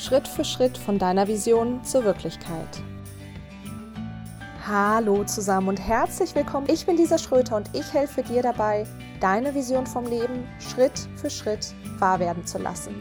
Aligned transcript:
Schritt 0.00 0.26
für 0.26 0.46
Schritt 0.46 0.78
von 0.78 0.98
deiner 0.98 1.28
Vision 1.28 1.84
zur 1.84 2.04
Wirklichkeit. 2.04 2.82
Hallo 4.66 5.24
zusammen 5.24 5.68
und 5.68 5.76
herzlich 5.76 6.34
willkommen. 6.34 6.68
Ich 6.70 6.86
bin 6.86 6.96
Lisa 6.96 7.18
Schröter 7.18 7.56
und 7.56 7.68
ich 7.74 7.92
helfe 7.92 8.22
dir 8.22 8.40
dabei, 8.40 8.86
deine 9.20 9.54
Vision 9.54 9.86
vom 9.86 10.06
Leben 10.06 10.48
Schritt 10.58 10.98
für 11.16 11.28
Schritt 11.28 11.74
wahr 11.98 12.18
werden 12.18 12.46
zu 12.46 12.56
lassen. 12.56 12.94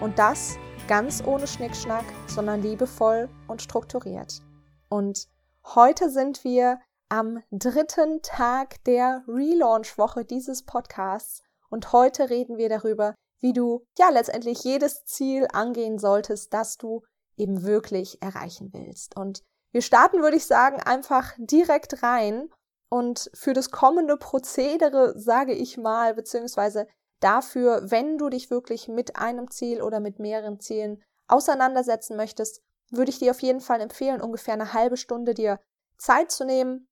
Und 0.00 0.16
das 0.16 0.54
ganz 0.86 1.24
ohne 1.26 1.48
Schnickschnack, 1.48 2.04
sondern 2.28 2.62
liebevoll 2.62 3.28
und 3.48 3.60
strukturiert. 3.60 4.40
Und 4.88 5.26
heute 5.74 6.08
sind 6.08 6.44
wir 6.44 6.78
am 7.08 7.42
dritten 7.50 8.22
Tag 8.22 8.76
der 8.84 9.24
Relaunch-Woche 9.26 10.24
dieses 10.24 10.62
Podcasts 10.62 11.42
und 11.68 11.92
heute 11.92 12.30
reden 12.30 12.58
wir 12.58 12.68
darüber, 12.68 13.16
wie 13.44 13.52
du 13.52 13.84
ja 13.98 14.08
letztendlich 14.08 14.64
jedes 14.64 15.04
Ziel 15.04 15.46
angehen 15.52 15.98
solltest, 15.98 16.54
das 16.54 16.78
du 16.78 17.02
eben 17.36 17.62
wirklich 17.62 18.22
erreichen 18.22 18.70
willst. 18.72 19.18
Und 19.18 19.42
wir 19.70 19.82
starten, 19.82 20.22
würde 20.22 20.38
ich 20.38 20.46
sagen, 20.46 20.80
einfach 20.80 21.34
direkt 21.36 22.02
rein 22.02 22.48
und 22.88 23.30
für 23.34 23.52
das 23.52 23.70
kommende 23.70 24.16
Prozedere 24.16 25.12
sage 25.20 25.52
ich 25.52 25.76
mal, 25.76 26.14
beziehungsweise 26.14 26.86
dafür, 27.20 27.90
wenn 27.90 28.16
du 28.16 28.30
dich 28.30 28.48
wirklich 28.48 28.88
mit 28.88 29.16
einem 29.16 29.50
Ziel 29.50 29.82
oder 29.82 30.00
mit 30.00 30.18
mehreren 30.18 30.58
Zielen 30.58 31.02
auseinandersetzen 31.28 32.16
möchtest, 32.16 32.62
würde 32.90 33.10
ich 33.10 33.18
dir 33.18 33.32
auf 33.32 33.42
jeden 33.42 33.60
Fall 33.60 33.82
empfehlen, 33.82 34.22
ungefähr 34.22 34.54
eine 34.54 34.72
halbe 34.72 34.96
Stunde 34.96 35.34
dir 35.34 35.60
Zeit 35.98 36.32
zu 36.32 36.46
nehmen, 36.46 36.88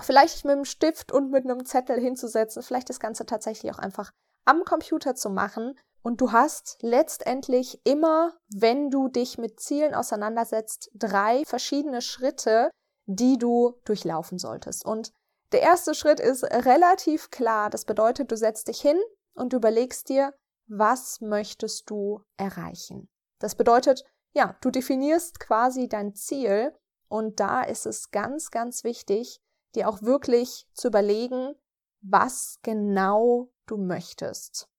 vielleicht 0.00 0.44
mit 0.44 0.52
einem 0.52 0.64
Stift 0.64 1.12
und 1.12 1.30
mit 1.30 1.44
einem 1.44 1.64
Zettel 1.64 2.00
hinzusetzen, 2.00 2.64
vielleicht 2.64 2.88
das 2.88 2.98
Ganze 2.98 3.24
tatsächlich 3.24 3.70
auch 3.70 3.78
einfach 3.78 4.10
am 4.44 4.64
Computer 4.64 5.14
zu 5.14 5.30
machen. 5.30 5.78
Und 6.02 6.20
du 6.20 6.32
hast 6.32 6.78
letztendlich 6.80 7.80
immer, 7.84 8.32
wenn 8.52 8.90
du 8.90 9.08
dich 9.08 9.38
mit 9.38 9.60
Zielen 9.60 9.94
auseinandersetzt, 9.94 10.90
drei 10.94 11.44
verschiedene 11.44 12.02
Schritte, 12.02 12.70
die 13.06 13.38
du 13.38 13.80
durchlaufen 13.84 14.38
solltest. 14.38 14.84
Und 14.84 15.12
der 15.52 15.62
erste 15.62 15.94
Schritt 15.94 16.18
ist 16.18 16.44
relativ 16.44 17.30
klar. 17.30 17.70
Das 17.70 17.84
bedeutet, 17.84 18.32
du 18.32 18.36
setzt 18.36 18.68
dich 18.68 18.80
hin 18.80 18.98
und 19.34 19.52
überlegst 19.52 20.08
dir, 20.08 20.34
was 20.66 21.20
möchtest 21.20 21.88
du 21.90 22.22
erreichen. 22.36 23.08
Das 23.38 23.54
bedeutet, 23.54 24.04
ja, 24.32 24.56
du 24.60 24.70
definierst 24.70 25.40
quasi 25.40 25.88
dein 25.88 26.14
Ziel 26.14 26.72
und 27.08 27.38
da 27.40 27.62
ist 27.62 27.86
es 27.86 28.10
ganz, 28.10 28.50
ganz 28.50 28.84
wichtig, 28.84 29.40
dir 29.74 29.88
auch 29.88 30.02
wirklich 30.02 30.66
zu 30.72 30.88
überlegen, 30.88 31.54
was 32.00 32.58
genau 32.62 33.52
du 33.66 33.76
möchtest. 33.76 34.71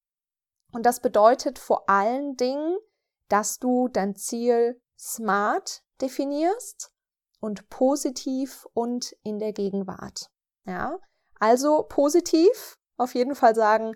Und 0.74 0.86
das 0.86 1.02
bedeutet 1.02 1.60
vor 1.60 1.90
allen 1.90 2.36
Dingen, 2.36 2.78
dass 3.30 3.60
du 3.60 3.88
dein 3.88 4.16
Ziel 4.16 4.82
smart 4.98 5.84
definierst 6.02 6.92
und 7.40 7.70
positiv 7.70 8.68
und 8.74 9.16
in 9.24 9.40
der 9.40 9.54
Gegenwart. 9.54 10.30
Ja, 10.66 11.00
also 11.40 11.84
positiv 11.84 12.78
auf 12.98 13.16
jeden 13.16 13.36
Fall 13.36 13.56
sagen, 13.56 13.96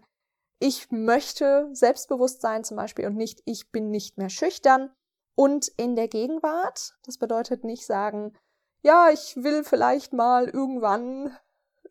ich 0.59 0.91
möchte 0.91 1.69
selbstbewusst 1.71 2.41
sein 2.41 2.63
zum 2.63 2.77
Beispiel 2.77 3.05
und 3.07 3.15
nicht, 3.15 3.41
ich 3.45 3.71
bin 3.71 3.89
nicht 3.89 4.17
mehr 4.17 4.29
schüchtern. 4.29 4.91
Und 5.35 5.67
in 5.77 5.95
der 5.95 6.07
Gegenwart, 6.07 6.95
das 7.05 7.19
bedeutet 7.19 7.63
nicht 7.63 7.85
sagen, 7.85 8.35
ja, 8.81 9.09
ich 9.11 9.35
will 9.37 9.63
vielleicht 9.63 10.13
mal 10.13 10.47
irgendwann 10.47 11.37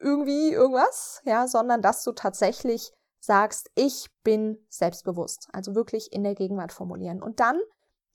irgendwie 0.00 0.52
irgendwas, 0.52 1.22
ja, 1.24 1.46
sondern 1.46 1.80
dass 1.80 2.02
du 2.02 2.12
tatsächlich 2.12 2.92
sagst, 3.26 3.70
ich 3.74 4.08
bin 4.22 4.64
selbstbewusst. 4.68 5.48
Also 5.52 5.74
wirklich 5.74 6.12
in 6.12 6.24
der 6.24 6.34
Gegenwart 6.34 6.72
formulieren. 6.72 7.22
Und 7.22 7.40
dann 7.40 7.60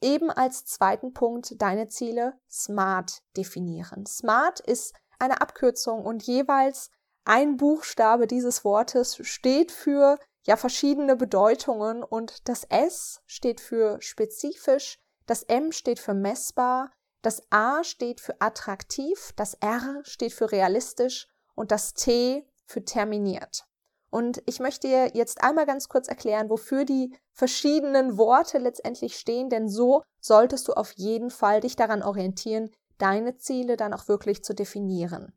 eben 0.02 0.32
als 0.32 0.66
zweiten 0.66 1.14
Punkt 1.14 1.62
deine 1.62 1.90
Ziele 1.90 2.34
smart 2.50 3.22
definieren. 3.38 4.06
Smart 4.06 4.60
ist 4.60 4.96
eine 5.20 5.42
Abkürzung 5.42 6.04
und 6.04 6.24
jeweils 6.24 6.90
ein 7.24 7.58
Buchstabe 7.58 8.26
dieses 8.26 8.66
Wortes 8.66 9.18
steht 9.22 9.72
für 9.72 10.18
ja 10.44 10.56
verschiedene 10.56 11.16
Bedeutungen 11.16 12.04
und 12.04 12.50
das 12.50 12.64
S 12.64 13.22
steht 13.28 13.62
für 13.62 14.02
spezifisch, 14.02 14.98
das 15.28 15.44
M 15.44 15.72
steht 15.72 16.00
für 16.00 16.16
messbar, 16.16 16.92
das 17.22 17.44
A 17.52 17.84
steht 17.84 18.20
für 18.20 18.42
attraktiv, 18.42 19.34
das 19.36 19.54
R 19.56 20.02
steht 20.04 20.34
für 20.34 20.52
realistisch 20.52 21.28
und 21.54 21.72
das 21.72 21.94
T 21.94 22.48
für 22.66 22.84
terminiert. 22.84 23.68
Und 24.12 24.44
ich 24.46 24.60
möchte 24.60 24.88
jetzt 24.88 25.42
einmal 25.42 25.66
ganz 25.66 25.88
kurz 25.88 26.10
erklären, 26.10 26.50
wofür 26.50 26.84
die 26.84 27.16
verschiedenen 27.34 28.18
Worte 28.18 28.58
letztendlich 28.58 29.18
stehen, 29.18 29.50
denn 29.50 29.70
so 29.70 30.04
solltest 30.20 30.68
du 30.68 30.74
auf 30.74 30.92
jeden 30.92 31.32
Fall 31.32 31.62
dich 31.62 31.78
daran 31.78 32.04
orientieren, 32.04 32.70
deine 32.98 33.38
Ziele 33.38 33.78
dann 33.78 33.94
auch 33.94 34.10
wirklich 34.10 34.44
zu 34.44 34.54
definieren. 34.54 35.34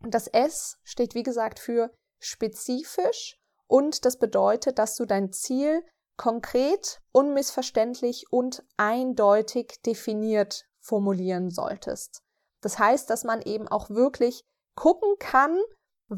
Das 0.00 0.26
S 0.26 0.78
steht, 0.82 1.14
wie 1.14 1.22
gesagt, 1.22 1.60
für 1.60 1.92
spezifisch 2.18 3.38
und 3.68 4.04
das 4.04 4.18
bedeutet, 4.18 4.80
dass 4.80 4.96
du 4.96 5.06
dein 5.06 5.32
Ziel 5.32 5.84
konkret, 6.16 7.00
unmissverständlich 7.12 8.26
und 8.30 8.64
eindeutig 8.76 9.80
definiert 9.86 10.66
formulieren 10.80 11.50
solltest. 11.50 12.22
Das 12.60 12.78
heißt, 12.78 13.08
dass 13.08 13.24
man 13.24 13.42
eben 13.42 13.68
auch 13.68 13.90
wirklich 13.90 14.44
gucken 14.74 15.14
kann, 15.18 15.58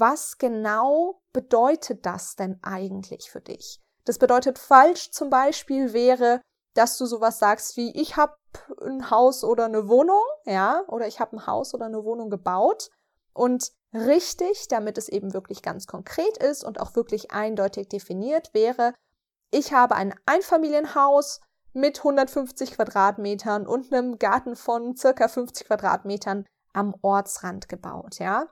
was 0.00 0.38
genau 0.38 1.21
bedeutet 1.32 2.05
das 2.05 2.34
denn 2.34 2.59
eigentlich 2.62 3.31
für 3.31 3.41
dich? 3.41 3.81
Das 4.05 4.19
bedeutet 4.19 4.59
falsch 4.59 5.12
zum 5.12 5.31
Beispiel 5.31 5.93
wäre, 5.93 6.41
dass 6.75 6.99
du 6.99 7.06
sowas 7.06 7.38
sagst 7.38 7.77
wie 7.77 7.93
ich 8.00 8.16
habe 8.16 8.34
ein 8.83 9.10
Haus 9.10 9.44
oder 9.44 9.66
eine 9.66 9.88
Wohnung, 9.88 10.22
ja, 10.47 10.83
oder 10.88 11.06
ich 11.06 11.21
habe 11.21 11.37
ein 11.37 11.47
Haus 11.47 11.75
oder 11.75 11.87
eine 11.87 12.04
Wohnung 12.04 12.28
gebaut 12.28 12.91
und 13.33 13.71
richtig, 13.93 14.66
damit 14.69 14.99
es 14.99 15.09
eben 15.09 15.33
wirklich 15.33 15.62
ganz 15.62 15.87
konkret 15.87 16.38
ist 16.38 16.65
und 16.65 16.81
auch 16.81 16.97
wirklich 16.97 17.31
eindeutig 17.31 17.88
definiert 17.88 18.53
wäre, 18.53 18.94
ich 19.53 19.72
habe 19.72 19.94
ein 19.94 20.15
Einfamilienhaus 20.27 21.41
mit 21.72 21.99
150 21.99 22.72
Quadratmetern 22.72 23.66
und 23.66 23.93
einem 23.93 24.19
Garten 24.19 24.56
von 24.56 24.97
circa 24.97 25.28
50 25.28 25.69
Quadratmetern 25.69 26.47
am 26.72 26.94
Ortsrand 27.03 27.69
gebaut, 27.69 28.19
ja 28.19 28.49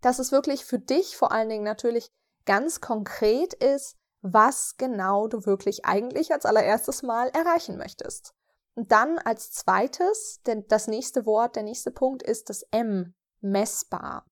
dass 0.00 0.18
es 0.18 0.32
wirklich 0.32 0.64
für 0.64 0.78
dich 0.78 1.16
vor 1.16 1.32
allen 1.32 1.48
Dingen 1.48 1.64
natürlich 1.64 2.10
ganz 2.46 2.80
konkret 2.80 3.54
ist, 3.54 3.96
was 4.22 4.76
genau 4.76 5.28
du 5.28 5.46
wirklich 5.46 5.84
eigentlich 5.84 6.32
als 6.32 6.44
allererstes 6.46 7.02
Mal 7.02 7.28
erreichen 7.30 7.76
möchtest. 7.76 8.34
Und 8.74 8.92
dann 8.92 9.18
als 9.18 9.52
zweites, 9.52 10.40
denn 10.46 10.66
das 10.68 10.86
nächste 10.86 11.26
Wort, 11.26 11.56
der 11.56 11.62
nächste 11.62 11.90
Punkt 11.90 12.22
ist 12.22 12.50
das 12.50 12.62
M, 12.70 13.14
messbar. 13.40 14.26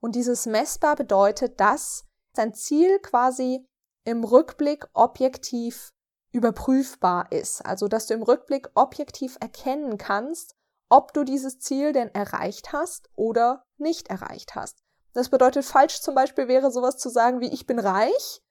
Und 0.00 0.14
dieses 0.14 0.46
messbar 0.46 0.96
bedeutet, 0.96 1.60
dass 1.60 2.04
dein 2.34 2.52
Ziel 2.54 2.98
quasi 2.98 3.66
im 4.04 4.24
Rückblick 4.24 4.86
objektiv 4.92 5.94
überprüfbar 6.32 7.30
ist. 7.32 7.64
Also, 7.64 7.88
dass 7.88 8.06
du 8.06 8.14
im 8.14 8.22
Rückblick 8.22 8.68
objektiv 8.74 9.38
erkennen 9.40 9.96
kannst, 9.98 10.54
ob 10.90 11.14
du 11.14 11.24
dieses 11.24 11.58
Ziel 11.58 11.92
denn 11.92 12.14
erreicht 12.14 12.72
hast 12.72 13.08
oder 13.14 13.64
nicht 13.78 14.08
erreicht 14.08 14.54
hast. 14.54 14.83
Das 15.14 15.28
bedeutet, 15.30 15.64
falsch 15.64 16.00
zum 16.00 16.14
Beispiel 16.14 16.48
wäre 16.48 16.70
sowas 16.70 16.98
zu 16.98 17.08
sagen 17.08 17.40
wie 17.40 17.52
ich 17.52 17.66
bin 17.66 17.78
reich 17.78 18.42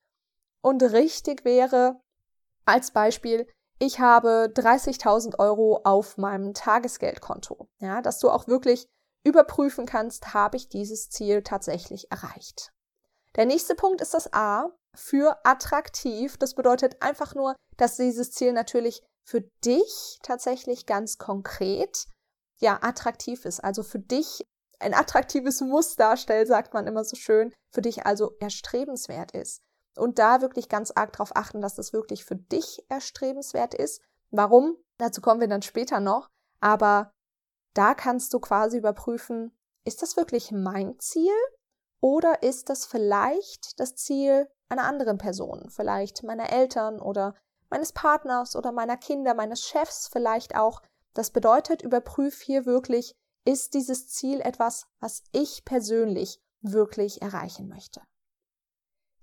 und 0.62 0.81
richtig 0.81 1.46
wäre 1.46 2.00
als 2.66 2.91
Beispiel, 2.91 3.47
ich 3.79 4.00
habe 4.00 4.51
30.000 4.56 5.40
Euro 5.40 5.81
auf 5.84 6.18
meinem 6.18 6.53
Tagesgeldkonto. 6.53 7.68
Ja, 7.79 8.01
dass 8.01 8.19
du 8.19 8.29
auch 8.29 8.47
wirklich 8.47 8.88
überprüfen 9.25 9.85
kannst, 9.85 10.34
habe 10.34 10.57
ich 10.57 10.69
dieses 10.69 11.09
Ziel 11.09 11.44
tatsächlich 11.44 12.09
erreicht. 12.09 12.72
Der 13.35 13.45
nächste 13.45 13.75
Punkt 13.75 14.00
ist 14.00 14.13
das 14.13 14.31
A 14.31 14.69
für 14.95 15.38
attraktiv. 15.45 16.38
Das 16.38 16.56
bedeutet 16.56 17.01
einfach 17.01 17.35
nur, 17.35 17.56
dass 17.78 17.97
dieses 17.97 18.31
Ziel 18.31 18.53
natürlich 18.53 19.03
für 19.25 19.41
dich 19.65 20.19
tatsächlich 20.21 20.86
ganz 20.86 21.18
konkret 21.18 22.06
ja 22.60 22.80
attraktiv 22.81 23.45
ist. 23.45 23.63
Also 23.63 23.83
für 23.83 24.00
dich 24.00 24.45
ein 24.83 24.94
attraktives 24.94 25.62
Muss 25.62 25.95
darstellt, 25.95 26.47
sagt 26.47 26.74
man 26.74 26.88
immer 26.88 27.03
so 27.03 27.15
schön, 27.15 27.53
für 27.71 27.81
dich 27.81 28.06
also 28.06 28.35
erstrebenswert 28.39 29.31
ist. 29.31 29.62
Und 29.95 30.19
da 30.19 30.41
wirklich 30.41 30.69
ganz 30.69 30.91
arg 30.91 31.13
darauf 31.13 31.35
achten, 31.35 31.62
dass 31.62 31.75
das 31.75 31.94
wirklich 31.94 32.25
für 32.25 32.35
dich 32.35 32.83
erstrebenswert 32.89 33.74
ist. 33.74 34.01
Warum? 34.31 34.77
Dazu 34.97 35.21
kommen 35.21 35.41
wir 35.41 35.47
dann 35.47 35.62
später 35.62 36.00
noch. 36.00 36.30
Aber 36.59 37.12
da 37.74 37.94
kannst 37.94 38.33
du 38.33 38.39
quasi 38.39 38.77
überprüfen, 38.77 39.56
ist 39.85 40.01
das 40.01 40.15
wirklich 40.18 40.51
mein 40.51 40.97
Ziel 41.00 41.33
oder 42.01 42.44
ist 42.44 42.69
das 42.69 42.86
vielleicht 42.86 43.79
das 43.79 43.95
Ziel 43.95 44.47
einer 44.69 44.83
anderen 44.83 45.18
Person, 45.18 45.69
vielleicht 45.69 46.24
meiner 46.24 46.51
Eltern 46.51 47.00
oder 47.00 47.36
meines 47.69 47.91
Partners 47.91 48.56
oder 48.56 48.71
meiner 48.71 48.97
Kinder, 48.97 49.33
meines 49.33 49.62
Chefs 49.62 50.07
vielleicht 50.07 50.56
auch. 50.56 50.81
Das 51.13 51.31
bedeutet, 51.31 51.81
überprüf 51.81 52.41
hier 52.41 52.65
wirklich, 52.65 53.15
ist 53.45 53.74
dieses 53.74 54.07
Ziel 54.07 54.42
etwas, 54.42 54.88
was 55.00 55.24
ich 55.31 55.66
persönlich 55.66 56.40
wirklich 56.62 57.22
erreichen 57.22 57.68
möchte. 57.68 58.01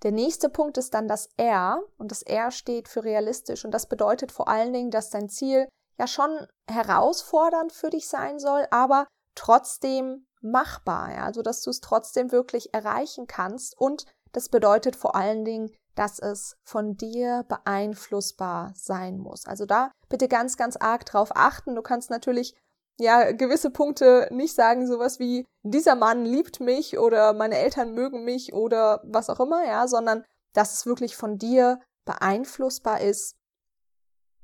Der 0.02 0.12
nächste 0.12 0.48
Punkt 0.48 0.78
ist 0.78 0.94
dann 0.94 1.08
das 1.08 1.28
R 1.36 1.82
und 1.98 2.10
das 2.10 2.22
R 2.22 2.50
steht 2.50 2.88
für 2.88 3.04
realistisch 3.04 3.64
und 3.64 3.72
das 3.72 3.86
bedeutet 3.86 4.32
vor 4.32 4.48
allen 4.48 4.72
Dingen, 4.72 4.90
dass 4.90 5.10
dein 5.10 5.28
Ziel 5.28 5.68
ja 5.98 6.06
schon 6.06 6.46
herausfordernd 6.70 7.72
für 7.72 7.90
dich 7.90 8.08
sein 8.08 8.38
soll, 8.38 8.66
aber 8.70 9.06
trotzdem 9.34 10.26
machbar, 10.40 11.12
ja, 11.12 11.24
also 11.24 11.42
dass 11.42 11.62
du 11.62 11.70
es 11.70 11.80
trotzdem 11.80 12.32
wirklich 12.32 12.72
erreichen 12.72 13.26
kannst 13.26 13.78
und 13.78 14.06
das 14.32 14.48
bedeutet 14.48 14.96
vor 14.96 15.16
allen 15.16 15.44
Dingen, 15.44 15.70
dass 15.94 16.18
es 16.18 16.56
von 16.64 16.96
dir 16.96 17.44
beeinflussbar 17.48 18.72
sein 18.74 19.18
muss. 19.18 19.44
Also 19.46 19.66
da 19.66 19.90
bitte 20.08 20.28
ganz, 20.28 20.56
ganz 20.56 20.76
arg 20.76 21.04
drauf 21.04 21.30
achten. 21.34 21.74
Du 21.74 21.82
kannst 21.82 22.10
natürlich 22.10 22.54
ja 23.00 23.32
gewisse 23.32 23.70
Punkte 23.70 24.28
nicht 24.30 24.54
sagen, 24.54 24.86
sowas 24.86 25.18
wie 25.18 25.46
dieser 25.62 25.94
Mann 25.94 26.24
liebt 26.24 26.60
mich 26.60 26.98
oder 26.98 27.32
meine 27.32 27.58
Eltern 27.58 27.92
mögen 27.92 28.24
mich 28.24 28.52
oder 28.52 29.00
was 29.04 29.30
auch 29.30 29.40
immer, 29.40 29.66
ja, 29.66 29.88
sondern 29.88 30.24
dass 30.52 30.74
es 30.74 30.86
wirklich 30.86 31.16
von 31.16 31.38
dir 31.38 31.80
beeinflussbar 32.04 33.00
ist. 33.00 33.36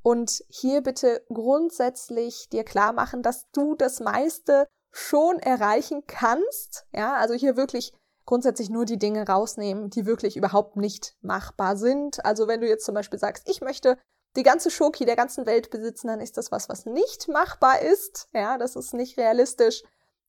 Und 0.03 0.44
hier 0.49 0.82
bitte 0.82 1.25
grundsätzlich 1.32 2.49
dir 2.49 2.64
klar 2.64 2.93
machen, 2.93 3.23
dass 3.23 3.50
du 3.50 3.75
das 3.75 4.00
meiste 4.00 4.67
schon 4.93 5.38
erreichen 5.41 6.05
kannst. 6.06 6.87
Ja, 6.93 7.14
also 7.14 7.35
hier 7.35 7.56
wirklich 7.56 7.93
grundsätzlich 8.25 8.70
nur 8.70 8.85
die 8.85 8.99
Dinge 8.99 9.26
rausnehmen, 9.26 9.91
die 9.91 10.06
wirklich 10.06 10.37
überhaupt 10.37 10.76
nicht 10.76 11.17
machbar 11.23 11.76
sind. 11.76 12.25
Also 12.25 12.47
wenn 12.49 12.61
du 12.61 12.69
jetzt 12.69 12.85
zum 12.85 12.94
Beispiel 12.94 13.19
sagst, 13.19 13.49
ich 13.49 13.61
möchte 13.61 13.99
die 14.36 14.42
ganze 14.42 14.70
Schoki 14.70 15.04
der 15.04 15.16
ganzen 15.16 15.46
Welt 15.46 15.70
besitzen, 15.70 16.08
dann 16.08 16.20
ist 16.20 16.36
das 16.36 16.52
was, 16.52 16.68
was 16.68 16.86
nicht 16.86 17.28
machbar 17.28 17.80
ist. 17.80 18.28
Ja, 18.32 18.58
das 18.58 18.76
ist 18.76 18.94
nicht 18.94 19.16
realistisch. 19.16 19.82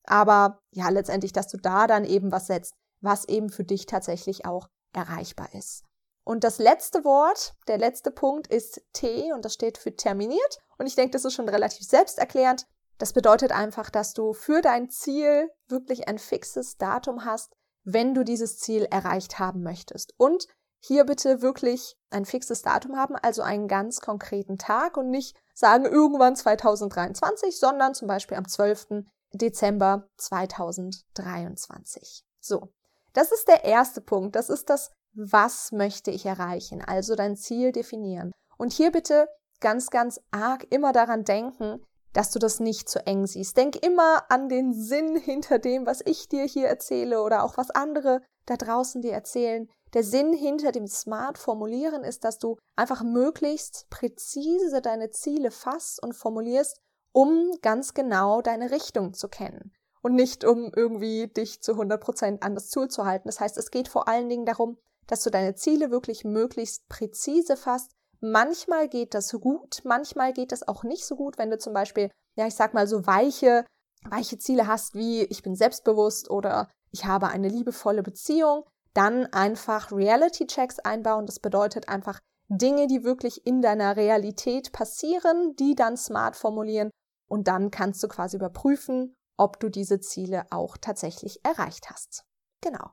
Aber 0.04 0.62
ja, 0.72 0.90
letztendlich, 0.90 1.34
dass 1.34 1.48
du 1.48 1.58
da 1.58 1.88
dann 1.88 2.06
eben 2.06 2.32
was 2.32 2.48
setzt, 2.48 2.76
was 3.02 3.26
eben 3.26 3.50
für 3.50 3.64
dich 3.64 3.86
tatsächlich 3.86 4.46
auch 4.46 4.70
erreichbar 4.94 5.50
ist. 5.54 5.84
Und 6.24 6.44
das 6.44 6.58
letzte 6.60 7.06
Wort, 7.06 7.54
der 7.68 7.78
letzte 7.78 8.12
Punkt 8.12 8.48
ist 8.48 8.82
T 8.94 9.32
und 9.34 9.46
das 9.46 9.54
steht 9.54 9.78
für 9.78 9.96
terminiert. 9.96 10.60
Und 10.78 10.88
ich 10.88 10.96
denke, 10.96 11.12
das 11.12 11.26
ist 11.26 11.34
schon 11.34 11.48
relativ 11.48 11.88
selbsterklärend. 11.88 12.66
Das 12.98 13.14
bedeutet 13.14 13.52
einfach, 13.52 13.90
dass 13.90 14.14
du 14.14 14.34
für 14.34 14.62
dein 14.62 14.90
Ziel 14.90 15.50
wirklich 15.68 16.08
ein 16.08 16.18
fixes 16.18 16.78
Datum 16.78 17.26
hast, 17.26 17.54
wenn 17.84 18.14
du 18.14 18.24
dieses 18.24 18.60
Ziel 18.60 18.84
erreicht 18.92 19.40
haben 19.40 19.64
möchtest. 19.64 20.14
Und 20.18 20.48
hier 20.80 21.06
bitte 21.06 21.42
wirklich 21.42 21.96
ein 22.10 22.26
fixes 22.26 22.62
Datum 22.62 22.98
haben, 22.98 23.16
also 23.16 23.42
einen 23.42 23.68
ganz 23.68 24.02
konkreten 24.02 24.58
Tag 24.58 24.98
und 24.98 25.10
nicht 25.10 25.38
sagen 25.54 25.86
irgendwann 25.86 26.36
2023, 26.36 27.60
sondern 27.60 27.94
zum 27.94 28.08
Beispiel 28.08 28.38
am 28.38 28.48
12. 28.48 29.04
Dezember 29.34 30.08
2023. 30.18 32.24
So, 32.40 32.70
das 33.14 33.32
ist 33.32 33.48
der 33.48 33.66
erste 33.66 34.02
Punkt. 34.02 34.36
Das 34.36 34.50
ist 34.50 34.70
das, 34.70 34.92
was 35.14 35.72
möchte 35.72 36.12
ich 36.12 36.26
erreichen? 36.26 36.84
Also 36.86 37.16
dein 37.16 37.36
Ziel 37.36 37.72
definieren. 37.72 38.32
Und 38.58 38.72
hier 38.72 38.92
bitte 38.92 39.28
ganz, 39.60 39.90
ganz 39.90 40.20
arg 40.32 40.66
immer 40.70 40.94
daran 40.94 41.24
denken, 41.24 41.84
dass 42.14 42.32
du 42.32 42.40
das 42.40 42.60
nicht 42.60 42.90
zu 42.90 43.06
eng 43.06 43.28
siehst. 43.28 43.58
Denk 43.58 43.76
immer 43.76 44.24
an 44.30 44.50
den 44.50 44.74
Sinn 44.74 45.18
hinter 45.18 45.60
dem, 45.60 45.86
was 45.86 46.02
ich 46.06 46.30
dir 46.30 46.46
hier 46.46 46.68
erzähle 46.68 47.22
oder 47.22 47.44
auch 47.44 47.58
was 47.58 47.70
andere 47.72 48.22
da 48.48 48.58
draußen 48.58 49.04
dir 49.04 49.14
erzählen. 49.14 49.70
Der 49.94 50.04
Sinn 50.04 50.34
hinter 50.34 50.72
dem 50.72 50.88
Smart 50.88 51.38
Formulieren 51.38 52.04
ist, 52.04 52.24
dass 52.24 52.40
du 52.40 52.58
einfach 52.76 53.04
möglichst 53.04 53.88
präzise 53.92 54.82
deine 54.82 55.12
Ziele 55.12 55.52
fasst 55.52 56.02
und 56.02 56.14
formulierst, 56.14 56.82
um 57.14 57.52
ganz 57.62 57.94
genau 57.94 58.42
deine 58.42 58.72
Richtung 58.72 59.14
zu 59.14 59.28
kennen 59.28 59.72
und 60.02 60.16
nicht 60.16 60.44
um 60.44 60.72
irgendwie 60.76 61.28
dich 61.28 61.62
zu 61.62 61.74
100 61.74 62.02
Prozent 62.02 62.44
an 62.44 62.56
das 62.56 62.70
Ziel 62.70 62.88
zu 62.88 63.06
halten. 63.06 63.28
Das 63.28 63.40
heißt, 63.40 63.58
es 63.58 63.70
geht 63.70 63.88
vor 63.88 64.08
allen 64.08 64.30
Dingen 64.30 64.46
darum, 64.46 64.78
dass 65.06 65.24
du 65.24 65.30
deine 65.30 65.54
Ziele 65.54 65.92
wirklich 65.92 66.26
möglichst 66.26 66.88
präzise 66.90 67.56
fasst, 67.56 67.92
Manchmal 68.20 68.90
geht 68.90 69.14
das 69.14 69.32
gut, 69.32 69.82
manchmal 69.84 70.34
geht 70.34 70.52
das 70.52 70.68
auch 70.68 70.84
nicht 70.84 71.06
so 71.06 71.16
gut, 71.16 71.38
wenn 71.38 71.52
du 71.52 71.60
zum 71.60 71.74
Beispiel, 71.74 72.10
ja, 72.36 72.48
ich 72.48 72.56
sag 72.56 72.74
mal, 72.74 72.88
so 72.88 73.06
weiche, 73.06 73.64
weiche 74.04 74.40
Ziele 74.40 74.68
hast 74.68 74.96
wie 74.96 75.24
ich 75.24 75.44
bin 75.44 75.56
selbstbewusst 75.56 76.30
oder 76.30 76.70
ich 76.92 77.06
habe 77.06 77.28
eine 77.28 77.50
liebevolle 77.50 78.04
Beziehung, 78.04 78.64
dann 78.94 79.28
einfach 79.28 79.92
Reality-Checks 79.92 80.80
einbauen. 80.80 81.26
Das 81.26 81.40
bedeutet 81.40 81.90
einfach 81.90 82.20
Dinge, 82.50 82.88
die 82.88 83.04
wirklich 83.04 83.46
in 83.46 83.62
deiner 83.62 83.96
Realität 83.96 84.72
passieren, 84.72 85.56
die 85.56 85.76
dann 85.76 85.98
smart 85.98 86.36
formulieren 86.36 86.90
und 87.28 87.48
dann 87.48 87.72
kannst 87.72 88.02
du 88.04 88.08
quasi 88.08 88.38
überprüfen, 88.38 89.14
ob 89.38 89.60
du 89.60 89.70
diese 89.70 90.00
Ziele 90.00 90.46
auch 90.50 90.78
tatsächlich 90.78 91.40
erreicht 91.44 91.90
hast. 91.90 92.24
Genau. 92.62 92.92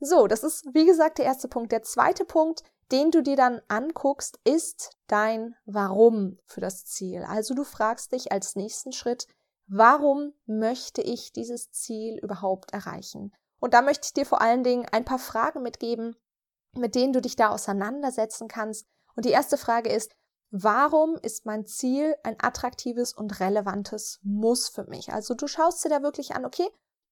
So, 0.00 0.26
das 0.26 0.42
ist 0.42 0.64
wie 0.72 0.86
gesagt 0.86 1.18
der 1.18 1.26
erste 1.26 1.48
Punkt. 1.48 1.70
Der 1.70 1.82
zweite 1.82 2.24
Punkt 2.24 2.62
den 2.92 3.10
du 3.10 3.22
dir 3.22 3.36
dann 3.36 3.60
anguckst, 3.68 4.38
ist 4.44 4.96
dein 5.06 5.56
Warum 5.64 6.38
für 6.44 6.60
das 6.60 6.84
Ziel. 6.84 7.24
Also 7.24 7.54
du 7.54 7.64
fragst 7.64 8.12
dich 8.12 8.32
als 8.32 8.56
nächsten 8.56 8.92
Schritt, 8.92 9.26
warum 9.66 10.32
möchte 10.46 11.02
ich 11.02 11.32
dieses 11.32 11.70
Ziel 11.70 12.18
überhaupt 12.22 12.72
erreichen? 12.72 13.32
Und 13.60 13.74
da 13.74 13.82
möchte 13.82 14.06
ich 14.06 14.12
dir 14.12 14.26
vor 14.26 14.40
allen 14.40 14.62
Dingen 14.62 14.86
ein 14.92 15.04
paar 15.04 15.18
Fragen 15.18 15.62
mitgeben, 15.62 16.16
mit 16.76 16.94
denen 16.94 17.12
du 17.12 17.20
dich 17.20 17.36
da 17.36 17.48
auseinandersetzen 17.48 18.48
kannst. 18.48 18.86
Und 19.16 19.24
die 19.24 19.30
erste 19.30 19.56
Frage 19.56 19.90
ist, 19.90 20.14
warum 20.50 21.16
ist 21.16 21.46
mein 21.46 21.66
Ziel 21.66 22.14
ein 22.22 22.36
attraktives 22.38 23.12
und 23.12 23.40
relevantes 23.40 24.20
Muss 24.22 24.68
für 24.68 24.84
mich? 24.84 25.12
Also 25.12 25.34
du 25.34 25.46
schaust 25.46 25.84
dir 25.84 25.88
da 25.88 26.02
wirklich 26.02 26.34
an, 26.34 26.44
okay, 26.44 26.68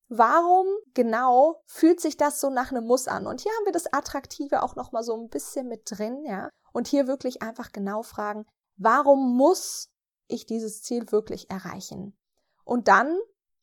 warum 0.09 0.67
genau 0.95 1.63
fühlt 1.67 2.01
sich 2.01 2.17
das 2.17 2.41
so 2.41 2.51
nach 2.51 2.71
einem 2.71 2.85
Muss 2.85 3.09
an? 3.09 3.27
Und 3.27 3.41
hier 3.41 3.53
haben 3.53 3.65
wir 3.65 3.73
das 3.73 3.93
Attraktive 3.93 4.63
auch 4.63 4.77
nochmal 4.77 5.05
so 5.05 5.17
ein 5.17 5.29
bisschen 5.29 5.69
mit 5.69 5.83
drin, 5.87 6.25
ja. 6.25 6.51
Und 6.73 6.87
hier 6.87 7.07
wirklich 7.07 7.43
einfach 7.43 7.73
genau 7.73 8.03
fragen, 8.03 8.45
warum 8.77 9.37
muss 9.37 9.89
ich 10.29 10.47
dieses 10.47 10.83
Ziel 10.83 11.11
wirklich 11.13 11.51
erreichen? 11.51 12.17
Und 12.65 12.89
dann 12.89 13.19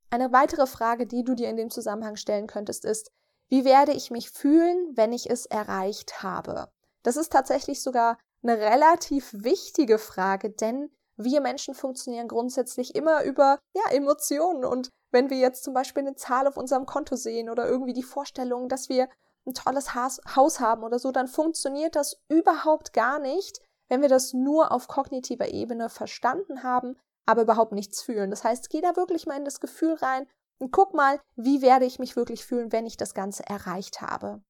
eine 0.09 0.31
weitere 0.31 0.67
Frage, 0.67 1.05
die 1.05 1.23
du 1.23 1.35
dir 1.35 1.49
in 1.49 1.57
dem 1.57 1.69
Zusammenhang 1.69 2.15
stellen 2.15 2.47
könntest, 2.47 2.85
ist, 2.85 3.11
wie 3.47 3.65
werde 3.65 3.93
ich 3.93 4.11
mich 4.11 4.29
fühlen, 4.31 4.91
wenn 4.95 5.13
ich 5.13 5.29
es 5.29 5.45
erreicht 5.45 6.21
habe? 6.23 6.69
Das 7.03 7.17
ist 7.17 7.31
tatsächlich 7.31 7.81
sogar 7.81 8.17
eine 8.43 8.57
relativ 8.57 9.31
wichtige 9.33 9.97
Frage, 9.97 10.49
denn 10.49 10.91
wir 11.17 11.41
Menschen 11.41 11.73
funktionieren 11.73 12.27
grundsätzlich 12.27 12.95
immer 12.95 13.23
über 13.23 13.59
ja, 13.73 13.91
Emotionen 13.91 14.63
und 14.63 14.89
wenn 15.11 15.29
wir 15.29 15.37
jetzt 15.37 15.63
zum 15.63 15.73
Beispiel 15.73 16.03
eine 16.03 16.15
Zahl 16.15 16.47
auf 16.47 16.55
unserem 16.55 16.85
Konto 16.85 17.15
sehen 17.15 17.49
oder 17.49 17.67
irgendwie 17.67 17.93
die 17.93 18.03
Vorstellung, 18.03 18.69
dass 18.69 18.89
wir 18.89 19.09
ein 19.45 19.53
tolles 19.53 19.95
Haus 19.95 20.59
haben 20.59 20.83
oder 20.83 20.99
so, 20.99 21.11
dann 21.11 21.27
funktioniert 21.27 21.95
das 21.95 22.21
überhaupt 22.29 22.93
gar 22.93 23.19
nicht, 23.19 23.59
wenn 23.87 24.01
wir 24.01 24.09
das 24.09 24.33
nur 24.33 24.71
auf 24.71 24.87
kognitiver 24.87 25.49
Ebene 25.49 25.89
verstanden 25.89 26.63
haben, 26.63 26.95
aber 27.25 27.43
überhaupt 27.43 27.71
nichts 27.71 28.01
fühlen. 28.01 28.29
Das 28.29 28.43
heißt, 28.43 28.69
geh 28.69 28.81
da 28.81 28.95
wirklich 28.95 29.25
mal 29.25 29.37
in 29.37 29.45
das 29.45 29.59
Gefühl 29.59 29.93
rein 29.95 30.27
und 30.57 30.71
guck 30.71 30.93
mal, 30.93 31.19
wie 31.35 31.61
werde 31.61 31.85
ich 31.85 31.99
mich 31.99 32.15
wirklich 32.15 32.45
fühlen, 32.45 32.71
wenn 32.71 32.85
ich 32.85 32.97
das 32.97 33.13
Ganze 33.13 33.45
erreicht 33.47 34.01
habe. 34.01 34.41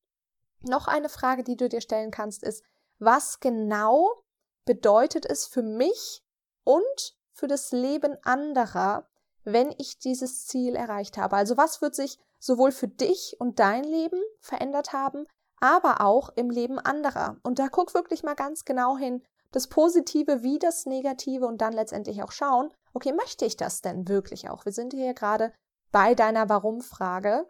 Noch 0.61 0.87
eine 0.87 1.09
Frage, 1.09 1.43
die 1.43 1.55
du 1.55 1.69
dir 1.69 1.81
stellen 1.81 2.11
kannst, 2.11 2.43
ist, 2.43 2.63
was 2.97 3.39
genau 3.39 4.23
bedeutet 4.65 5.25
es 5.25 5.45
für 5.45 5.61
mich 5.63 6.23
und 6.63 7.17
für 7.31 7.47
das 7.47 7.71
Leben 7.71 8.17
anderer, 8.23 9.07
wenn 9.43 9.73
ich 9.77 9.99
dieses 9.99 10.45
Ziel 10.45 10.75
erreicht 10.75 11.17
habe. 11.17 11.37
Also 11.37 11.57
was 11.57 11.81
wird 11.81 11.95
sich 11.95 12.19
sowohl 12.39 12.71
für 12.71 12.87
dich 12.87 13.37
und 13.39 13.59
dein 13.59 13.83
Leben 13.83 14.21
verändert 14.39 14.93
haben, 14.93 15.25
aber 15.59 16.01
auch 16.01 16.29
im 16.35 16.49
Leben 16.49 16.79
anderer. 16.79 17.37
Und 17.43 17.59
da 17.59 17.67
guck 17.69 17.93
wirklich 17.93 18.23
mal 18.23 18.35
ganz 18.35 18.65
genau 18.65 18.97
hin, 18.97 19.23
das 19.51 19.67
Positive 19.67 20.43
wie 20.43 20.59
das 20.59 20.85
Negative 20.85 21.45
und 21.45 21.59
dann 21.61 21.73
letztendlich 21.73 22.21
auch 22.23 22.31
schauen, 22.31 22.71
okay, 22.93 23.13
möchte 23.13 23.45
ich 23.45 23.57
das 23.57 23.81
denn 23.81 24.07
wirklich 24.07 24.49
auch? 24.49 24.65
Wir 24.65 24.71
sind 24.71 24.93
hier 24.93 25.13
gerade 25.13 25.53
bei 25.91 26.15
deiner 26.15 26.49
Warum-Frage. 26.49 27.47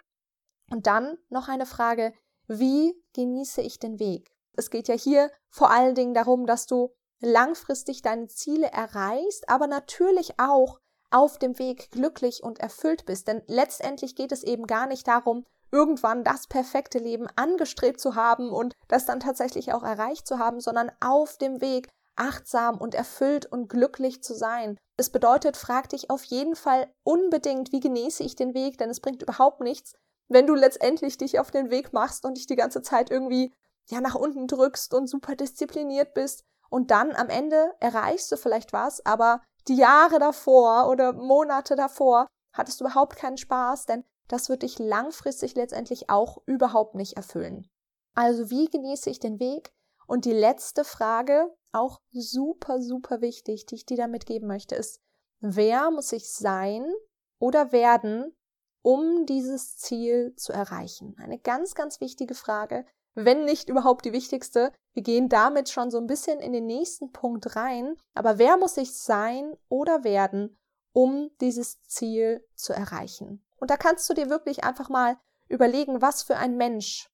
Und 0.72 0.88
dann 0.88 1.18
noch 1.30 1.48
eine 1.48 1.66
Frage, 1.66 2.14
wie 2.48 2.94
genieße 3.14 3.62
ich 3.62 3.80
den 3.80 4.00
Weg? 4.00 4.32
Es 4.54 4.70
geht 4.70 4.88
ja 4.88 4.96
hier 4.96 5.32
vor 5.50 5.72
allen 5.72 5.96
Dingen 5.96 6.14
darum, 6.14 6.46
dass 6.46 6.66
du 6.66 6.94
langfristig 7.22 8.02
deine 8.02 8.28
Ziele 8.28 8.68
erreichst, 8.68 9.50
aber 9.50 9.68
natürlich 9.68 10.40
auch 10.40 10.80
auf 11.12 11.40
dem 11.40 11.58
Weg 11.58 11.92
glücklich 11.92 12.44
und 12.44 12.60
erfüllt 12.60 13.06
bist. 13.06 13.28
Denn 13.28 13.42
letztendlich 13.48 14.16
geht 14.16 14.32
es 14.32 14.44
eben 14.44 14.68
gar 14.68 14.88
nicht 14.88 15.08
darum, 15.08 15.46
irgendwann 15.72 16.24
das 16.24 16.48
perfekte 16.48 17.00
Leben 17.00 17.28
angestrebt 17.36 18.00
zu 18.00 18.16
haben 18.16 18.52
und 18.52 18.74
das 18.88 19.06
dann 19.06 19.20
tatsächlich 19.20 19.74
auch 19.74 19.84
erreicht 19.84 20.28
zu 20.28 20.40
haben, 20.40 20.60
sondern 20.60 20.92
auf 21.00 21.38
dem 21.38 21.62
Weg 21.62 21.90
achtsam 22.16 22.78
und 22.78 22.96
erfüllt 22.96 23.46
und 23.46 23.70
glücklich 23.70 24.22
zu 24.22 24.34
sein. 24.34 24.78
Das 24.98 25.10
bedeutet, 25.10 25.56
frag 25.56 25.90
dich 25.90 26.10
auf 26.10 26.24
jeden 26.26 26.56
Fall 26.56 26.92
unbedingt, 27.04 27.72
wie 27.72 27.80
genieße 27.80 28.24
ich 28.24 28.36
den 28.36 28.54
Weg, 28.54 28.78
denn 28.78 28.90
es 28.90 29.00
bringt 29.00 29.22
überhaupt 29.22 29.62
nichts, 29.62 29.94
wenn 30.28 30.46
du 30.46 30.56
letztendlich 30.56 31.18
dich 31.18 31.40
auf 31.40 31.52
den 31.52 31.72
Weg 31.72 31.94
machst 31.94 32.26
und 32.26 32.38
dich 32.38 32.46
die 32.46 32.58
ganze 32.58 32.82
Zeit 32.82 33.10
irgendwie 33.10 33.54
ja 33.90 34.02
nach 34.02 34.16
unten 34.16 34.48
drückst 34.48 34.94
und 34.94 35.08
super 35.08 35.36
diszipliniert 35.36 36.14
bist 36.14 36.44
und 36.70 36.92
dann 36.92 37.16
am 37.16 37.30
Ende 37.30 37.74
erreichst 37.80 38.32
du 38.32 38.38
vielleicht 38.38 38.74
was, 38.74 39.06
aber 39.06 39.42
die 39.68 39.78
Jahre 39.78 40.20
davor 40.20 40.90
oder 40.90 41.14
Monate 41.14 41.76
davor 41.76 42.28
hattest 42.54 42.80
du 42.80 42.86
überhaupt 42.86 43.16
keinen 43.16 43.38
Spaß, 43.38 43.86
denn 43.86 44.04
das 44.30 44.48
wird 44.48 44.64
dich 44.64 44.80
langfristig 44.80 45.56
letztendlich 45.56 46.10
auch 46.10 46.42
überhaupt 46.46 46.96
nicht 46.96 47.18
erfüllen. 47.18 47.68
Also 48.16 48.50
wie 48.50 48.68
genieße 48.68 49.10
ich 49.10 49.20
den 49.20 49.40
Weg? 49.40 49.74
Und 50.08 50.26
die 50.26 50.34
letzte 50.34 50.84
Frage, 50.84 51.54
auch 51.72 52.00
super, 52.12 52.82
super 52.82 53.22
wichtig, 53.22 53.66
die 53.66 53.76
ich 53.76 53.86
dir 53.86 53.98
damit 53.98 54.26
geben 54.26 54.48
möchte, 54.48 54.76
ist, 54.76 55.00
wer 55.40 55.92
muss 55.92 56.12
ich 56.12 56.32
sein 56.32 56.92
oder 57.40 57.72
werden, 57.72 58.36
um 58.82 59.26
dieses 59.26 59.78
Ziel 59.78 60.34
zu 60.36 60.52
erreichen? 60.52 61.16
Eine 61.20 61.38
ganz, 61.38 61.76
ganz 61.76 62.02
wichtige 62.02 62.34
Frage, 62.34 62.86
wenn 63.16 63.46
nicht 63.46 63.70
überhaupt 63.70 64.06
die 64.06 64.14
wichtigste. 64.14 64.72
Wir 64.94 65.04
gehen 65.04 65.30
damit 65.30 65.70
schon 65.70 65.92
so 65.92 65.98
ein 65.98 66.08
bisschen 66.08 66.40
in 66.40 66.54
den 66.54 66.66
nächsten 66.66 67.12
Punkt 67.12 67.56
rein. 67.56 67.96
Aber 68.16 68.38
wer 68.38 68.58
muss 68.58 68.78
ich 68.78 68.94
sein 68.94 69.56
oder 69.68 70.04
werden, 70.04 70.58
um 70.94 71.30
dieses 71.40 71.82
Ziel 71.84 72.46
zu 72.56 72.74
erreichen? 72.74 73.46
Und 73.60 73.70
da 73.70 73.78
kannst 73.78 74.10
du 74.10 74.14
dir 74.14 74.30
wirklich 74.30 74.64
einfach 74.64 74.90
mal 74.90 75.18
überlegen, 75.48 76.02
was 76.02 76.24
für 76.24 76.38
ein 76.38 76.58
Mensch 76.58 77.10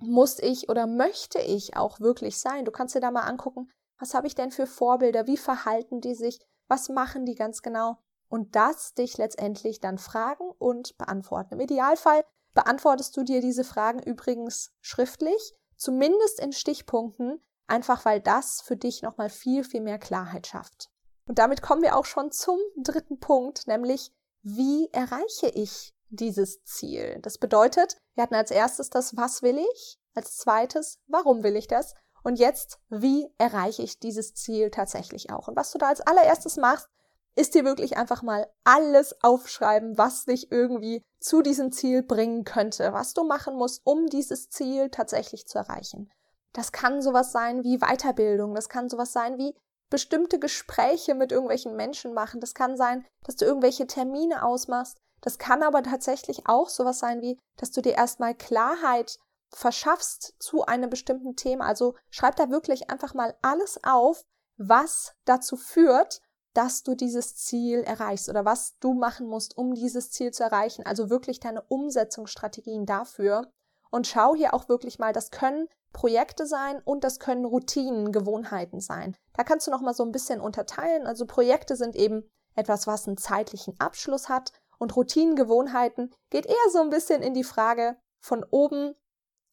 muss 0.00 0.38
ich 0.38 0.68
oder 0.68 0.86
möchte 0.86 1.38
ich 1.38 1.76
auch 1.76 2.00
wirklich 2.00 2.38
sein? 2.38 2.64
Du 2.64 2.72
kannst 2.72 2.94
dir 2.94 3.00
da 3.00 3.10
mal 3.10 3.22
angucken, 3.22 3.70
was 3.98 4.14
habe 4.14 4.26
ich 4.26 4.34
denn 4.34 4.50
für 4.50 4.66
Vorbilder? 4.66 5.26
Wie 5.26 5.36
verhalten 5.36 6.00
die 6.00 6.14
sich? 6.14 6.40
Was 6.68 6.88
machen 6.88 7.26
die 7.26 7.34
ganz 7.34 7.62
genau? 7.62 7.98
Und 8.28 8.56
das 8.56 8.94
dich 8.94 9.18
letztendlich 9.18 9.80
dann 9.80 9.98
fragen 9.98 10.50
und 10.58 10.96
beantworten. 10.96 11.54
Im 11.54 11.60
Idealfall 11.60 12.24
beantwortest 12.54 13.16
du 13.16 13.24
dir 13.24 13.40
diese 13.40 13.64
Fragen 13.64 14.02
übrigens 14.02 14.72
schriftlich, 14.80 15.54
zumindest 15.76 16.40
in 16.40 16.52
Stichpunkten, 16.52 17.40
einfach 17.66 18.04
weil 18.04 18.20
das 18.20 18.60
für 18.60 18.76
dich 18.76 19.02
nochmal 19.02 19.30
viel, 19.30 19.64
viel 19.64 19.80
mehr 19.80 19.98
Klarheit 19.98 20.46
schafft. 20.46 20.90
Und 21.26 21.38
damit 21.38 21.62
kommen 21.62 21.82
wir 21.82 21.96
auch 21.96 22.04
schon 22.04 22.32
zum 22.32 22.58
dritten 22.76 23.20
Punkt, 23.20 23.66
nämlich 23.66 24.12
wie 24.42 24.88
erreiche 24.92 25.48
ich 25.48 25.94
dieses 26.08 26.62
Ziel? 26.64 27.18
Das 27.22 27.38
bedeutet, 27.38 27.96
wir 28.14 28.22
hatten 28.22 28.34
als 28.34 28.50
erstes 28.50 28.90
das 28.90 29.16
Was 29.16 29.42
will 29.42 29.58
ich, 29.58 29.98
als 30.14 30.36
zweites 30.36 30.98
Warum 31.06 31.42
will 31.42 31.56
ich 31.56 31.66
das 31.66 31.94
und 32.22 32.38
jetzt 32.38 32.78
wie 32.88 33.28
erreiche 33.38 33.82
ich 33.82 33.98
dieses 33.98 34.34
Ziel 34.34 34.70
tatsächlich 34.70 35.30
auch? 35.30 35.48
Und 35.48 35.56
was 35.56 35.70
du 35.72 35.78
da 35.78 35.88
als 35.88 36.00
allererstes 36.00 36.56
machst, 36.56 36.88
ist 37.36 37.54
dir 37.54 37.64
wirklich 37.64 37.96
einfach 37.96 38.22
mal 38.22 38.50
alles 38.64 39.14
aufschreiben, 39.22 39.96
was 39.96 40.24
dich 40.24 40.50
irgendwie 40.50 41.04
zu 41.20 41.42
diesem 41.42 41.70
Ziel 41.72 42.02
bringen 42.02 42.44
könnte, 42.44 42.92
was 42.92 43.14
du 43.14 43.24
machen 43.24 43.54
musst, 43.54 43.82
um 43.84 44.06
dieses 44.06 44.48
Ziel 44.48 44.90
tatsächlich 44.90 45.46
zu 45.46 45.58
erreichen. 45.58 46.10
Das 46.52 46.72
kann 46.72 47.00
sowas 47.00 47.30
sein 47.30 47.62
wie 47.62 47.78
Weiterbildung, 47.78 48.54
das 48.54 48.68
kann 48.68 48.88
sowas 48.88 49.12
sein 49.12 49.38
wie 49.38 49.54
bestimmte 49.90 50.38
Gespräche 50.38 51.14
mit 51.14 51.32
irgendwelchen 51.32 51.76
Menschen 51.76 52.14
machen, 52.14 52.40
das 52.40 52.54
kann 52.54 52.76
sein, 52.76 53.04
dass 53.24 53.36
du 53.36 53.44
irgendwelche 53.44 53.86
Termine 53.86 54.44
ausmachst, 54.44 54.96
das 55.20 55.38
kann 55.38 55.62
aber 55.62 55.82
tatsächlich 55.82 56.46
auch 56.46 56.68
sowas 56.68 56.98
sein 56.98 57.20
wie, 57.20 57.38
dass 57.56 57.70
du 57.70 57.82
dir 57.82 57.94
erstmal 57.94 58.34
Klarheit 58.34 59.18
verschaffst 59.50 60.34
zu 60.38 60.64
einem 60.64 60.90
bestimmten 60.90 61.36
Thema. 61.36 61.66
Also 61.66 61.94
schreib 62.10 62.36
da 62.36 62.50
wirklich 62.50 62.90
einfach 62.90 63.14
mal 63.14 63.36
alles 63.42 63.82
auf, 63.82 64.24
was 64.56 65.14
dazu 65.24 65.56
führt, 65.56 66.20
dass 66.54 66.82
du 66.82 66.94
dieses 66.94 67.36
Ziel 67.36 67.80
erreichst 67.80 68.28
oder 68.28 68.44
was 68.44 68.76
du 68.80 68.94
machen 68.94 69.26
musst, 69.26 69.56
um 69.56 69.74
dieses 69.74 70.10
Ziel 70.10 70.32
zu 70.32 70.42
erreichen. 70.42 70.84
Also 70.84 71.10
wirklich 71.10 71.40
deine 71.40 71.62
Umsetzungsstrategien 71.62 72.86
dafür. 72.86 73.50
Und 73.90 74.06
schau 74.06 74.34
hier 74.34 74.54
auch 74.54 74.68
wirklich 74.68 74.98
mal, 74.98 75.12
das 75.12 75.30
können 75.30 75.68
Projekte 75.92 76.46
sein 76.46 76.80
und 76.84 77.04
das 77.04 77.18
können 77.18 77.44
Routinen, 77.44 78.12
Gewohnheiten 78.12 78.80
sein. 78.80 79.16
Da 79.34 79.44
kannst 79.44 79.66
du 79.66 79.70
noch 79.70 79.80
mal 79.80 79.94
so 79.94 80.04
ein 80.04 80.12
bisschen 80.12 80.40
unterteilen. 80.40 81.06
Also 81.06 81.26
Projekte 81.26 81.76
sind 81.76 81.96
eben 81.96 82.28
etwas, 82.54 82.86
was 82.86 83.06
einen 83.06 83.16
zeitlichen 83.16 83.78
Abschluss 83.78 84.28
hat 84.28 84.52
und 84.78 84.96
Routinen, 84.96 85.36
Gewohnheiten 85.36 86.10
geht 86.30 86.46
eher 86.46 86.70
so 86.72 86.80
ein 86.80 86.90
bisschen 86.90 87.22
in 87.22 87.34
die 87.34 87.44
Frage 87.44 87.96
von 88.20 88.44
oben 88.50 88.94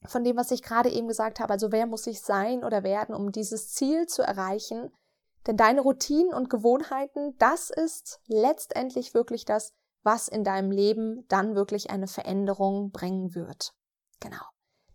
von 0.06 0.24
dem, 0.24 0.38
was 0.38 0.52
ich 0.52 0.62
gerade 0.62 0.90
eben 0.90 1.08
gesagt 1.08 1.40
habe. 1.40 1.52
Also 1.52 1.72
wer 1.72 1.86
muss 1.86 2.08
ich 2.08 2.22
sein 2.22 2.64
oder 2.64 2.84
werden, 2.84 3.16
um 3.16 3.32
dieses 3.32 3.74
Ziel 3.74 4.08
zu 4.08 4.22
erreichen? 4.22 4.94
Denn 5.48 5.58
deine 5.58 5.82
Routinen 5.82 6.34
und 6.34 6.50
Gewohnheiten, 6.50 7.36
das 7.40 7.70
ist 7.70 8.22
letztendlich 8.28 9.14
wirklich 9.14 9.46
das, 9.46 9.74
was 10.04 10.28
in 10.28 10.44
deinem 10.44 10.72
Leben 10.72 11.26
dann 11.28 11.56
wirklich 11.56 11.90
eine 11.90 12.08
Veränderung 12.08 12.92
bringen 12.92 13.34
wird. 13.34 13.74
Genau. 14.20 14.44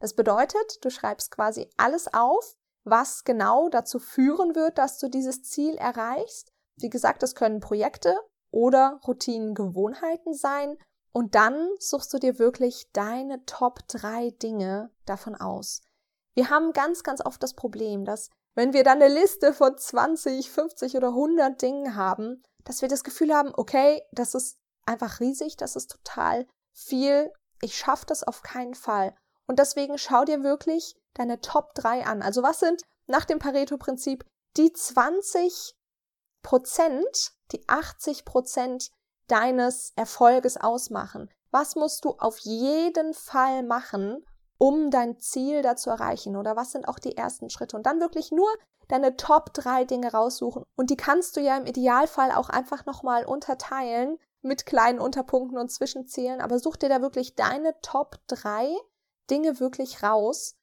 Das 0.03 0.15
bedeutet, 0.15 0.85
du 0.85 0.91
schreibst 0.91 1.31
quasi 1.31 1.71
alles 1.77 2.13
auf, 2.13 2.57
was 2.83 3.23
genau 3.23 3.69
dazu 3.69 4.01
führen 4.01 4.57
wird, 4.57 4.77
dass 4.77 4.99
du 4.99 5.09
dieses 5.09 5.45
Ziel 5.45 5.77
erreichst. 5.77 6.51
Wie 6.77 6.91
gesagt, 6.91 7.23
das 7.23 7.37
können 7.37 7.61
Projekte 7.61 8.19
oder 8.51 9.01
Routinen, 9.07 9.55
Gewohnheiten 9.55 10.35
sein. 10.35 10.77
Und 11.13 11.37
dann 11.37 11.69
suchst 11.79 12.13
du 12.13 12.19
dir 12.19 12.41
wirklich 12.41 12.91
deine 12.93 13.45
Top 13.45 13.87
drei 13.87 14.31
Dinge 14.31 14.91
davon 15.07 15.37
aus. 15.37 15.83
Wir 16.35 16.51
haben 16.51 16.73
ganz, 16.73 17.05
ganz 17.05 17.25
oft 17.25 17.41
das 17.41 17.55
Problem, 17.55 18.05
dass 18.05 18.29
wenn 18.57 18.73
wir 18.73 18.83
dann 18.83 19.01
eine 19.01 19.15
Liste 19.15 19.55
von 19.55 19.79
20, 19.79 20.51
50 20.51 20.97
oder 20.97 21.11
100 21.11 21.63
Dingen 21.63 21.95
haben, 21.95 22.43
dass 22.65 22.83
wir 22.83 22.89
das 22.89 23.05
Gefühl 23.05 23.33
haben, 23.33 23.53
okay, 23.55 24.03
das 24.11 24.35
ist 24.35 24.59
einfach 24.85 25.21
riesig, 25.21 25.57
das 25.57 25.77
ist 25.77 25.93
total 25.93 26.49
viel, 26.73 27.31
ich 27.61 27.79
schaffe 27.79 28.07
das 28.07 28.25
auf 28.25 28.43
keinen 28.43 28.75
Fall. 28.75 29.15
Und 29.47 29.59
deswegen 29.59 29.99
schau 29.99 30.25
dir 30.25 30.43
wirklich 30.43 30.95
deine 31.15 31.41
Top 31.41 31.75
3 31.75 32.07
an. 32.07 32.23
Also 32.23 32.43
was 32.43 32.61
sind 32.61 32.83
nach 33.07 33.25
dem 33.25 33.39
Pareto-Prinzip 33.39 34.25
die 34.57 34.73
20 34.73 35.77
Prozent, 36.43 37.33
die 37.53 37.69
80 37.69 38.25
Prozent 38.25 38.91
deines 39.29 39.93
Erfolges 39.97 40.57
ausmachen? 40.57 41.31
Was 41.51 41.77
musst 41.77 42.05
du 42.05 42.11
auf 42.19 42.39
jeden 42.39 43.15
Fall 43.15 43.63
machen, 43.63 44.25
um 44.59 44.91
dein 44.91 45.19
Ziel 45.19 45.63
da 45.63 45.77
zu 45.77 45.91
erreichen? 45.91 46.37
Oder 46.37 46.57
was 46.57 46.73
sind 46.73 46.89
auch 46.89 46.99
die 46.99 47.17
ersten 47.17 47.51
Schritte? 47.51 47.77
Und 47.77 47.85
dann 47.85 48.01
wirklich 48.01 48.33
nur 48.33 48.49
deine 48.89 49.17
Top 49.17 49.53
drei 49.55 49.85
Dinge 49.85 50.13
raussuchen. 50.13 50.65
Und 50.77 50.91
die 50.91 50.97
kannst 50.97 51.37
du 51.37 51.41
ja 51.41 51.57
im 51.57 51.67
Idealfall 51.67 52.33
auch 52.33 52.49
einfach 52.49 52.87
nochmal 52.87 53.25
unterteilen 53.25 54.19
mit 54.43 54.67
kleinen 54.67 54.99
Unterpunkten 54.99 55.59
und 55.59 55.71
Zwischenzielen. 55.71 56.41
Aber 56.41 56.59
such 56.59 56.77
dir 56.77 56.89
da 56.89 57.01
wirklich 57.01 57.35
deine 57.35 57.79
Top 57.81 58.17
drei 58.27 58.75
Dinge 59.31 59.61
wirklich 59.61 60.03
raus, 60.03 60.57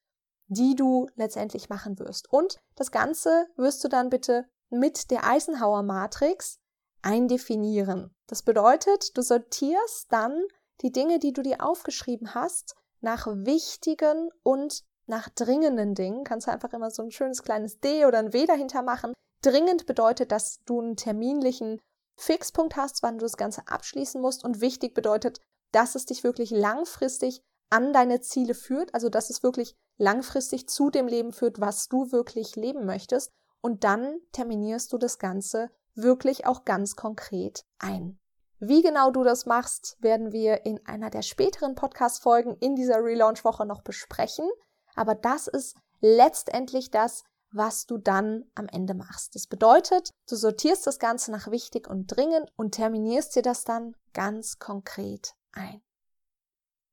die 0.47 0.75
du 0.75 1.07
letztendlich 1.15 1.69
machen 1.69 1.99
wirst. 1.99 2.31
Und 2.31 2.59
das 2.75 2.91
Ganze 2.91 3.47
wirst 3.55 3.83
du 3.83 3.87
dann 3.87 4.09
bitte 4.09 4.45
mit 4.69 5.11
der 5.11 5.25
Eisenhower 5.25 5.83
Matrix 5.83 6.59
eindefinieren. 7.01 8.13
Das 8.27 8.43
bedeutet, 8.43 9.17
du 9.17 9.21
sortierst 9.21 10.11
dann 10.11 10.43
die 10.81 10.91
Dinge, 10.91 11.19
die 11.19 11.33
du 11.33 11.41
dir 11.41 11.63
aufgeschrieben 11.63 12.33
hast, 12.33 12.75
nach 13.01 13.27
wichtigen 13.27 14.29
und 14.43 14.83
nach 15.05 15.29
dringenden 15.29 15.95
Dingen. 15.95 16.23
Kannst 16.23 16.47
du 16.47 16.51
einfach 16.51 16.73
immer 16.73 16.91
so 16.91 17.03
ein 17.03 17.11
schönes 17.11 17.43
kleines 17.43 17.79
D 17.79 18.05
oder 18.05 18.19
ein 18.19 18.33
W 18.33 18.45
dahinter 18.45 18.81
machen. 18.81 19.13
Dringend 19.41 19.85
bedeutet, 19.85 20.31
dass 20.31 20.59
du 20.65 20.81
einen 20.81 20.95
terminlichen 20.95 21.81
Fixpunkt 22.17 22.75
hast, 22.75 23.01
wann 23.01 23.17
du 23.17 23.25
das 23.25 23.37
Ganze 23.37 23.67
abschließen 23.67 24.21
musst. 24.21 24.43
Und 24.43 24.61
wichtig 24.61 24.93
bedeutet, 24.93 25.39
dass 25.71 25.95
es 25.95 26.05
dich 26.05 26.23
wirklich 26.23 26.51
langfristig 26.51 27.41
an 27.69 27.93
deine 27.93 28.21
Ziele 28.21 28.53
führt, 28.53 28.93
also 28.93 29.09
dass 29.09 29.29
es 29.29 29.43
wirklich 29.43 29.75
langfristig 29.97 30.67
zu 30.67 30.89
dem 30.89 31.07
Leben 31.07 31.31
führt, 31.31 31.59
was 31.59 31.87
du 31.87 32.11
wirklich 32.11 32.55
leben 32.55 32.85
möchtest. 32.85 33.31
Und 33.61 33.83
dann 33.83 34.19
terminierst 34.31 34.91
du 34.93 34.97
das 34.97 35.19
Ganze 35.19 35.69
wirklich 35.93 36.45
auch 36.45 36.65
ganz 36.65 36.95
konkret 36.95 37.65
ein. 37.77 38.19
Wie 38.59 38.81
genau 38.81 39.11
du 39.11 39.23
das 39.23 39.45
machst, 39.45 39.97
werden 39.99 40.31
wir 40.31 40.65
in 40.65 40.85
einer 40.85 41.09
der 41.09 41.21
späteren 41.21 41.75
Podcast-Folgen 41.75 42.57
in 42.57 42.75
dieser 42.75 43.03
Relaunch-Woche 43.03 43.65
noch 43.65 43.81
besprechen. 43.81 44.49
Aber 44.95 45.15
das 45.15 45.47
ist 45.47 45.77
letztendlich 46.01 46.91
das, 46.91 47.23
was 47.51 47.85
du 47.85 47.97
dann 47.97 48.45
am 48.55 48.67
Ende 48.67 48.93
machst. 48.93 49.35
Das 49.35 49.47
bedeutet, 49.47 50.11
du 50.27 50.35
sortierst 50.35 50.85
das 50.87 50.99
Ganze 50.99 51.31
nach 51.31 51.49
wichtig 51.51 51.89
und 51.89 52.07
dringend 52.07 52.51
und 52.57 52.75
terminierst 52.75 53.35
dir 53.35 53.41
das 53.41 53.63
dann 53.63 53.95
ganz 54.13 54.59
konkret 54.59 55.35
ein. 55.51 55.81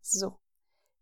So. 0.00 0.38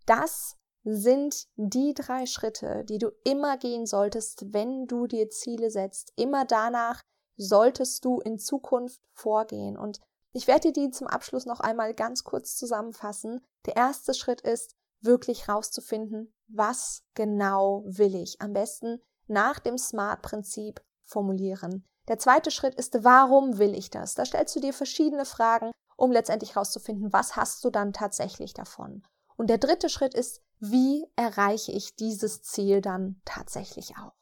Das 0.06 0.56
sind 0.84 1.46
die 1.56 1.94
drei 1.94 2.26
Schritte, 2.26 2.84
die 2.84 2.98
du 2.98 3.10
immer 3.24 3.56
gehen 3.56 3.86
solltest, 3.86 4.52
wenn 4.52 4.86
du 4.86 5.06
dir 5.06 5.30
Ziele 5.30 5.70
setzt. 5.70 6.12
Immer 6.16 6.44
danach 6.44 7.00
solltest 7.36 8.04
du 8.04 8.20
in 8.20 8.38
Zukunft 8.38 9.00
vorgehen. 9.12 9.78
Und 9.78 10.00
ich 10.32 10.46
werde 10.46 10.72
dir 10.72 10.84
die 10.84 10.90
zum 10.90 11.06
Abschluss 11.06 11.46
noch 11.46 11.60
einmal 11.60 11.94
ganz 11.94 12.24
kurz 12.24 12.56
zusammenfassen. 12.56 13.40
Der 13.66 13.76
erste 13.76 14.14
Schritt 14.14 14.42
ist, 14.42 14.76
wirklich 15.00 15.48
rauszufinden, 15.48 16.32
was 16.48 17.02
genau 17.14 17.82
will 17.86 18.14
ich. 18.14 18.40
Am 18.40 18.52
besten 18.52 19.00
nach 19.26 19.58
dem 19.58 19.78
SMART-Prinzip 19.78 20.82
formulieren. 21.04 21.86
Der 22.08 22.18
zweite 22.18 22.50
Schritt 22.50 22.74
ist, 22.74 23.04
warum 23.04 23.58
will 23.58 23.74
ich 23.74 23.90
das? 23.90 24.14
Da 24.14 24.24
stellst 24.24 24.54
du 24.56 24.60
dir 24.60 24.72
verschiedene 24.72 25.24
Fragen, 25.24 25.72
um 25.96 26.10
letztendlich 26.10 26.56
rauszufinden, 26.56 27.12
was 27.12 27.36
hast 27.36 27.64
du 27.64 27.70
dann 27.70 27.92
tatsächlich 27.92 28.52
davon. 28.52 29.02
Und 29.36 29.48
der 29.48 29.58
dritte 29.58 29.88
Schritt 29.88 30.14
ist, 30.14 30.42
wie 30.60 31.06
erreiche 31.16 31.72
ich 31.72 31.96
dieses 31.96 32.42
Ziel 32.42 32.80
dann 32.80 33.20
tatsächlich 33.24 33.96
auch? 33.98 34.12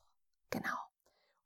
Genau. 0.51 0.77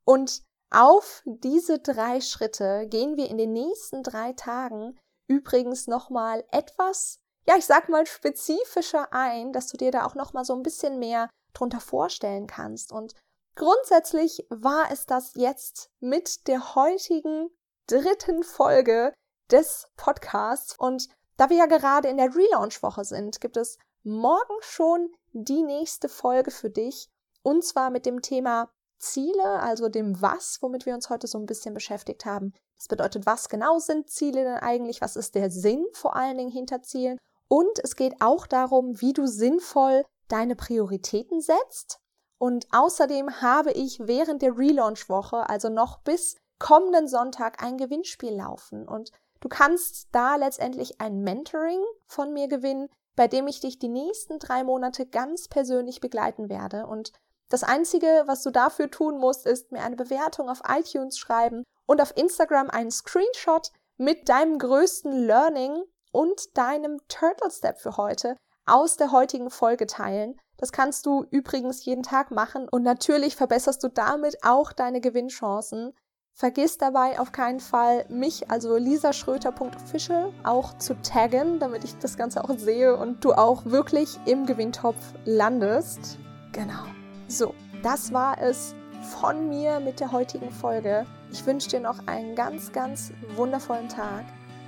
Und 0.05 0.43
auf 0.69 1.23
diese 1.25 1.79
drei 1.79 2.21
Schritte 2.21 2.87
gehen 2.87 3.15
wir 3.15 3.29
in 3.29 3.37
den 3.37 3.53
nächsten 3.53 4.03
drei 4.03 4.33
Tagen 4.33 4.97
übrigens 5.27 5.87
nochmal 5.87 6.45
etwas, 6.51 7.19
ja, 7.47 7.55
ich 7.57 7.65
sag 7.65 7.89
mal 7.89 8.05
spezifischer 8.05 9.13
ein, 9.13 9.53
dass 9.53 9.67
du 9.67 9.77
dir 9.77 9.91
da 9.91 10.05
auch 10.05 10.15
nochmal 10.15 10.45
so 10.45 10.53
ein 10.53 10.63
bisschen 10.63 10.99
mehr 10.99 11.29
drunter 11.53 11.79
vorstellen 11.79 12.47
kannst. 12.47 12.91
Und 12.91 13.15
grundsätzlich 13.55 14.45
war 14.49 14.91
es 14.91 15.05
das 15.05 15.33
jetzt 15.35 15.89
mit 15.99 16.47
der 16.47 16.75
heutigen 16.75 17.49
dritten 17.87 18.43
Folge 18.43 19.13
des 19.49 19.87
Podcasts. 19.95 20.75
Und 20.77 21.07
da 21.37 21.49
wir 21.49 21.57
ja 21.57 21.65
gerade 21.65 22.07
in 22.09 22.17
der 22.17 22.35
Relaunch-Woche 22.35 23.05
sind, 23.05 23.39
gibt 23.39 23.57
es 23.57 23.77
morgen 24.03 24.55
schon 24.61 25.09
die 25.33 25.63
nächste 25.63 26.09
Folge 26.09 26.51
für 26.51 26.69
dich. 26.69 27.09
Und 27.43 27.63
zwar 27.63 27.89
mit 27.89 28.05
dem 28.05 28.21
Thema 28.21 28.69
Ziele, 28.99 29.59
also 29.59 29.89
dem 29.89 30.21
Was, 30.21 30.57
womit 30.61 30.85
wir 30.85 30.95
uns 30.95 31.09
heute 31.09 31.27
so 31.27 31.37
ein 31.37 31.45
bisschen 31.45 31.73
beschäftigt 31.73 32.25
haben. 32.25 32.53
Das 32.77 32.87
bedeutet, 32.87 33.25
was 33.25 33.49
genau 33.49 33.79
sind 33.79 34.09
Ziele 34.09 34.43
denn 34.43 34.57
eigentlich? 34.57 35.01
Was 35.01 35.15
ist 35.15 35.35
der 35.35 35.49
Sinn 35.49 35.85
vor 35.93 36.15
allen 36.15 36.37
Dingen 36.37 36.51
hinter 36.51 36.81
Zielen? 36.81 37.17
Und 37.47 37.79
es 37.83 37.95
geht 37.95 38.15
auch 38.21 38.47
darum, 38.47 38.99
wie 38.99 39.13
du 39.13 39.25
sinnvoll 39.27 40.03
deine 40.27 40.55
Prioritäten 40.55 41.41
setzt. 41.41 41.99
Und 42.39 42.67
außerdem 42.71 43.41
habe 43.41 43.71
ich 43.71 43.99
während 44.05 44.41
der 44.41 44.57
Relaunch-Woche, 44.57 45.49
also 45.49 45.69
noch 45.69 46.01
bis 46.01 46.35
kommenden 46.59 47.07
Sonntag, 47.07 47.63
ein 47.63 47.77
Gewinnspiel 47.77 48.33
laufen. 48.33 48.87
Und 48.87 49.11
du 49.41 49.49
kannst 49.49 50.07
da 50.11 50.35
letztendlich 50.35 51.01
ein 51.01 51.21
Mentoring 51.21 51.81
von 52.07 52.33
mir 52.33 52.47
gewinnen, 52.47 52.89
bei 53.15 53.27
dem 53.27 53.47
ich 53.47 53.59
dich 53.59 53.79
die 53.79 53.89
nächsten 53.89 54.39
drei 54.39 54.63
Monate 54.63 55.05
ganz 55.05 55.47
persönlich 55.47 56.01
begleiten 56.01 56.49
werde. 56.49 56.85
Und 56.85 57.11
das 57.49 57.63
Einzige, 57.63 58.23
was 58.25 58.43
du 58.43 58.51
dafür 58.51 58.91
tun 58.91 59.17
musst, 59.17 59.45
ist 59.45 59.71
mir 59.71 59.81
eine 59.81 59.95
Bewertung 59.95 60.49
auf 60.49 60.61
iTunes 60.67 61.17
schreiben 61.17 61.63
und 61.85 62.01
auf 62.01 62.15
Instagram 62.15 62.69
einen 62.69 62.91
Screenshot 62.91 63.71
mit 63.97 64.29
deinem 64.29 64.59
größten 64.59 65.11
Learning 65.25 65.83
und 66.11 66.57
deinem 66.57 66.99
Turtle 67.07 67.49
Step 67.49 67.79
für 67.79 67.97
heute 67.97 68.35
aus 68.65 68.97
der 68.97 69.11
heutigen 69.11 69.49
Folge 69.49 69.87
teilen. 69.87 70.39
Das 70.57 70.71
kannst 70.71 71.05
du 71.05 71.25
übrigens 71.29 71.85
jeden 71.85 72.03
Tag 72.03 72.31
machen 72.31 72.67
und 72.69 72.83
natürlich 72.83 73.35
verbesserst 73.35 73.83
du 73.83 73.87
damit 73.87 74.43
auch 74.43 74.73
deine 74.73 75.01
Gewinnchancen. 75.01 75.93
Vergiss 76.39 76.77
dabei 76.77 77.19
auf 77.19 77.31
keinen 77.31 77.59
Fall, 77.59 78.05
mich, 78.09 78.51
also 78.51 78.77
lisaschröter.official, 78.77 80.31
auch 80.43 80.77
zu 80.77 80.93
taggen, 81.01 81.57
damit 81.57 81.83
ich 81.83 81.97
das 81.97 82.15
Ganze 82.15 82.43
auch 82.43 82.55
sehe 82.59 82.95
und 82.95 83.25
du 83.25 83.33
auch 83.33 83.65
wirklich 83.65 84.19
im 84.27 84.45
Gewinntopf 84.45 84.99
landest. 85.25 86.19
Genau. 86.51 86.83
So, 87.27 87.55
das 87.81 88.13
war 88.13 88.39
es 88.39 88.75
von 89.19 89.49
mir 89.49 89.79
mit 89.79 89.99
der 89.99 90.11
heutigen 90.11 90.51
Folge. 90.51 91.07
Ich 91.31 91.43
wünsche 91.43 91.69
dir 91.69 91.79
noch 91.79 92.05
einen 92.05 92.35
ganz, 92.35 92.71
ganz 92.71 93.11
wundervollen 93.35 93.89
Tag. 93.89 94.23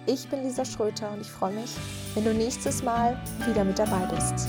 Ich 0.07 0.27
bin 0.27 0.41
Lisa 0.41 0.65
Schröter 0.65 1.11
und 1.11 1.21
ich 1.21 1.29
freue 1.29 1.53
mich, 1.53 1.75
wenn 2.15 2.25
du 2.25 2.33
nächstes 2.33 2.81
Mal 2.81 3.15
wieder 3.45 3.63
mit 3.63 3.77
dabei 3.77 4.07
bist. 4.07 4.47